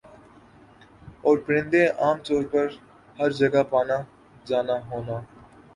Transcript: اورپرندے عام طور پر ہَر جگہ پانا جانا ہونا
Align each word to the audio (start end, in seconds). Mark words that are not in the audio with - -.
اورپرندے 1.25 1.83
عام 2.01 2.17
طور 2.27 2.43
پر 2.51 2.67
ہَر 3.17 3.29
جگہ 3.39 3.63
پانا 3.71 3.97
جانا 4.47 4.75
ہونا 4.89 5.17